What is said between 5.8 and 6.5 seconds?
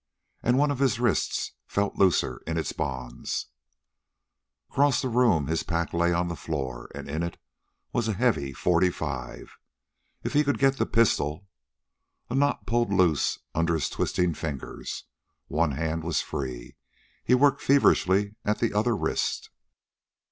lay on the